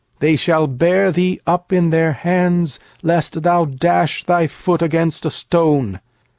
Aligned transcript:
12They 0.19 0.39
shall 0.39 0.65
bear 0.65 1.11
thee 1.11 1.39
upon 1.45 1.91
their 1.91 2.13
hands, 2.13 2.79
Lest 3.03 3.43
thou 3.43 3.65
dash 3.65 4.23
thy 4.23 4.47
foot 4.47 4.81
against 4.81 5.27
a 5.27 5.29
stone. 5.29 5.99